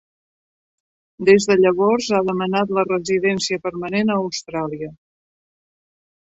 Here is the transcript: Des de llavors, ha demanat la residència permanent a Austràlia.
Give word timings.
Des 1.29 1.45
de 1.51 1.57
llavors, 1.59 2.07
ha 2.15 2.23
demanat 2.31 2.75
la 2.79 2.87
residència 2.89 3.63
permanent 3.69 4.13
a 4.15 4.19
Austràlia. 4.25 4.93